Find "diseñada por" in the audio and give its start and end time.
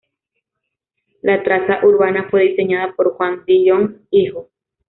2.49-3.13